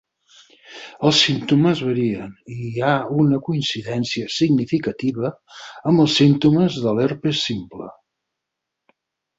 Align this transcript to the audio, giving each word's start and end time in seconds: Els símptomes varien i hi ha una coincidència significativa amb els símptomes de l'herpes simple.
Els 1.09 1.19
símptomes 1.25 1.81
varien 1.89 2.31
i 2.55 2.57
hi 2.69 2.85
ha 2.87 2.95
una 3.25 3.41
coincidència 3.51 4.33
significativa 4.39 5.33
amb 5.93 6.07
els 6.07 6.19
símptomes 6.23 6.83
de 6.89 6.97
l'herpes 7.01 7.47
simple. 7.53 7.95